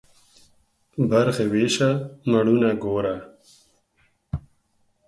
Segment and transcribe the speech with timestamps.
[1.09, 1.91] برخي ويشه،
[2.31, 3.15] مړونه گوره.